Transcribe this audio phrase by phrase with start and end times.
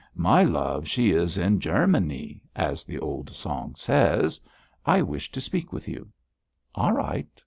[0.15, 4.41] "My love she is in Germanee," as the old song says.
[4.83, 6.07] I wish to speak with you.'
[6.73, 7.27] 'All right.